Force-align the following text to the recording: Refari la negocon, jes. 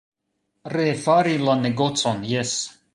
Refari 0.75 1.37
la 1.47 1.57
negocon, 1.63 2.27
jes. 2.35 2.61